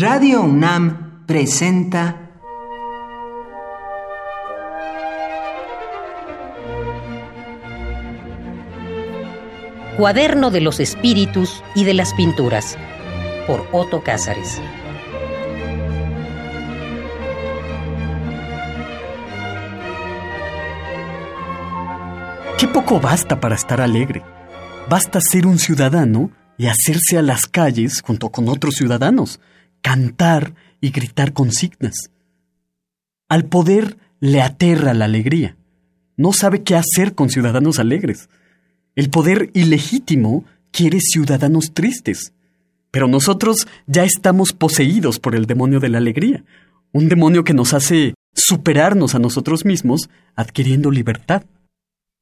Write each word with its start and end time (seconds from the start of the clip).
Radio 0.00 0.40
UNAM 0.40 1.26
presenta 1.26 2.30
Cuaderno 9.98 10.50
de 10.50 10.62
los 10.62 10.80
Espíritus 10.80 11.62
y 11.74 11.84
de 11.84 11.92
las 11.92 12.14
Pinturas 12.14 12.78
por 13.46 13.68
Otto 13.72 14.02
Cázares. 14.02 14.62
Qué 22.58 22.68
poco 22.68 23.00
basta 23.00 23.38
para 23.38 23.54
estar 23.54 23.82
alegre. 23.82 24.22
Basta 24.88 25.20
ser 25.20 25.46
un 25.46 25.58
ciudadano 25.58 26.30
y 26.56 26.68
hacerse 26.68 27.18
a 27.18 27.22
las 27.22 27.42
calles 27.42 28.00
junto 28.00 28.30
con 28.30 28.48
otros 28.48 28.76
ciudadanos, 28.76 29.40
cantar 29.82 30.54
y 30.80 30.90
gritar 30.90 31.32
consignas. 31.32 32.10
Al 33.28 33.44
poder 33.44 33.96
le 34.20 34.42
aterra 34.42 34.94
la 34.94 35.06
alegría. 35.06 35.56
No 36.16 36.32
sabe 36.32 36.62
qué 36.62 36.76
hacer 36.76 37.14
con 37.14 37.30
ciudadanos 37.30 37.78
alegres. 37.78 38.28
El 38.94 39.08
poder 39.08 39.50
ilegítimo 39.54 40.44
quiere 40.70 41.00
ciudadanos 41.00 41.72
tristes. 41.72 42.32
Pero 42.90 43.08
nosotros 43.08 43.66
ya 43.86 44.04
estamos 44.04 44.52
poseídos 44.52 45.18
por 45.18 45.34
el 45.34 45.46
demonio 45.46 45.80
de 45.80 45.88
la 45.88 45.98
alegría, 45.98 46.44
un 46.92 47.08
demonio 47.08 47.44
que 47.44 47.54
nos 47.54 47.72
hace 47.72 48.14
superarnos 48.34 49.14
a 49.14 49.18
nosotros 49.18 49.64
mismos 49.64 50.10
adquiriendo 50.34 50.90
libertad. 50.90 51.44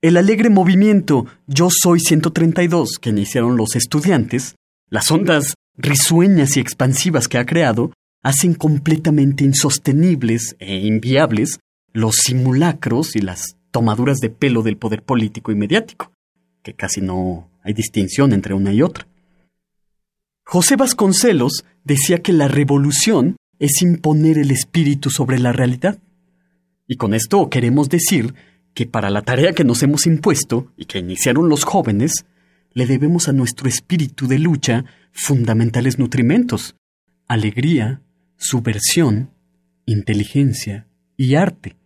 El 0.00 0.16
alegre 0.16 0.50
movimiento 0.50 1.26
Yo 1.46 1.68
Soy 1.70 2.00
132 2.00 2.98
que 3.00 3.10
iniciaron 3.10 3.56
los 3.56 3.76
estudiantes, 3.76 4.54
las 4.88 5.10
ondas 5.10 5.54
risueñas 5.76 6.56
y 6.56 6.60
expansivas 6.60 7.28
que 7.28 7.38
ha 7.38 7.46
creado, 7.46 7.92
hacen 8.22 8.54
completamente 8.54 9.44
insostenibles 9.44 10.56
e 10.58 10.76
inviables 10.76 11.58
los 11.92 12.16
simulacros 12.16 13.16
y 13.16 13.20
las 13.20 13.56
tomaduras 13.70 14.18
de 14.18 14.30
pelo 14.30 14.62
del 14.62 14.76
poder 14.76 15.02
político 15.02 15.50
y 15.50 15.54
mediático, 15.54 16.12
que 16.62 16.74
casi 16.74 17.00
no 17.00 17.50
hay 17.62 17.72
distinción 17.72 18.32
entre 18.32 18.54
una 18.54 18.72
y 18.72 18.82
otra. 18.82 19.06
José 20.44 20.76
Vasconcelos 20.76 21.64
decía 21.84 22.22
que 22.22 22.32
la 22.32 22.48
revolución 22.48 23.36
es 23.58 23.80
imponer 23.82 24.38
el 24.38 24.50
espíritu 24.50 25.10
sobre 25.10 25.38
la 25.38 25.52
realidad. 25.52 25.98
Y 26.86 26.96
con 26.96 27.14
esto 27.14 27.48
queremos 27.48 27.88
decir 27.88 28.34
que 28.74 28.86
para 28.86 29.10
la 29.10 29.22
tarea 29.22 29.52
que 29.52 29.64
nos 29.64 29.82
hemos 29.82 30.06
impuesto 30.06 30.72
y 30.76 30.86
que 30.86 30.98
iniciaron 30.98 31.48
los 31.48 31.64
jóvenes, 31.64 32.26
le 32.74 32.86
debemos 32.86 33.28
a 33.28 33.32
nuestro 33.32 33.68
espíritu 33.68 34.26
de 34.26 34.38
lucha 34.38 34.84
fundamentales 35.12 35.98
nutrimentos, 35.98 36.74
alegría, 37.28 38.02
subversión, 38.36 39.30
inteligencia 39.86 40.86
y 41.16 41.34
arte. 41.34 41.76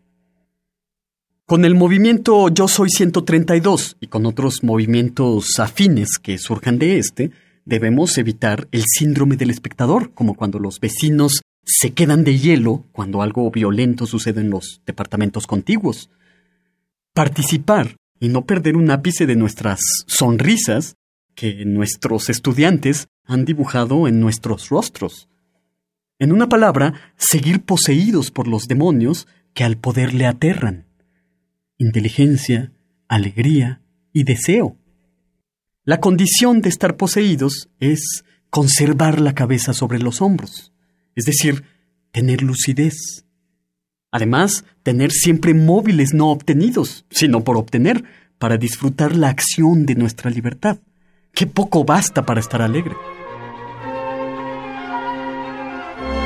Con 1.44 1.64
el 1.64 1.74
movimiento 1.74 2.48
Yo 2.48 2.66
Soy 2.66 2.90
132 2.90 3.98
y 4.00 4.08
con 4.08 4.26
otros 4.26 4.64
movimientos 4.64 5.60
afines 5.60 6.18
que 6.18 6.38
surjan 6.38 6.78
de 6.78 6.98
este, 6.98 7.30
debemos 7.64 8.18
evitar 8.18 8.68
el 8.72 8.84
síndrome 8.86 9.36
del 9.36 9.50
espectador, 9.50 10.12
como 10.12 10.34
cuando 10.34 10.58
los 10.58 10.80
vecinos 10.80 11.42
se 11.64 11.92
quedan 11.92 12.24
de 12.24 12.38
hielo 12.38 12.84
cuando 12.92 13.22
algo 13.22 13.50
violento 13.50 14.06
sucede 14.06 14.40
en 14.40 14.50
los 14.50 14.82
departamentos 14.86 15.46
contiguos. 15.46 16.10
Participar 17.12 17.96
y 18.20 18.28
no 18.28 18.46
perder 18.46 18.76
un 18.76 18.90
ápice 18.90 19.26
de 19.26 19.36
nuestras 19.36 19.80
sonrisas 20.06 20.96
que 21.34 21.64
nuestros 21.64 22.30
estudiantes 22.30 23.08
han 23.24 23.44
dibujado 23.44 24.08
en 24.08 24.20
nuestros 24.20 24.68
rostros. 24.70 25.28
En 26.18 26.32
una 26.32 26.48
palabra, 26.48 27.12
seguir 27.16 27.62
poseídos 27.62 28.30
por 28.30 28.48
los 28.48 28.64
demonios 28.64 29.26
que 29.52 29.64
al 29.64 29.76
poder 29.76 30.14
le 30.14 30.26
aterran. 30.26 30.86
Inteligencia, 31.76 32.72
alegría 33.06 33.82
y 34.12 34.24
deseo. 34.24 34.78
La 35.84 36.00
condición 36.00 36.62
de 36.62 36.70
estar 36.70 36.96
poseídos 36.96 37.68
es 37.80 38.24
conservar 38.48 39.20
la 39.20 39.34
cabeza 39.34 39.74
sobre 39.74 39.98
los 39.98 40.22
hombros, 40.22 40.72
es 41.14 41.26
decir, 41.26 41.64
tener 42.12 42.42
lucidez, 42.42 43.25
Además, 44.16 44.64
tener 44.82 45.12
siempre 45.12 45.52
móviles 45.52 46.14
no 46.14 46.30
obtenidos, 46.30 47.04
sino 47.10 47.44
por 47.44 47.58
obtener, 47.58 48.02
para 48.38 48.56
disfrutar 48.56 49.14
la 49.14 49.28
acción 49.28 49.84
de 49.84 49.94
nuestra 49.94 50.30
libertad. 50.30 50.78
Qué 51.34 51.46
poco 51.46 51.84
basta 51.84 52.24
para 52.24 52.40
estar 52.40 52.62
alegre. 52.62 52.94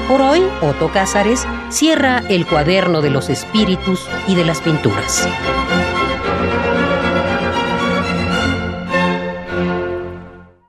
Por 0.07 0.21
hoy, 0.21 0.41
Otto 0.63 0.93
Cázares 0.93 1.45
cierra 1.69 2.23
el 2.29 2.47
cuaderno 2.47 3.03
de 3.03 3.11
los 3.11 3.29
espíritus 3.29 4.07
y 4.29 4.37
de 4.37 4.45
las 4.45 4.61
pinturas. 4.61 5.29